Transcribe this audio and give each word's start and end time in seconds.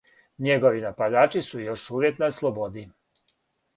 Његови 0.45 0.79
нападачи 0.85 1.43
су 1.49 1.61
још 1.67 1.85
увијек 1.97 2.21
на 2.25 2.31
слободи. 2.39 2.87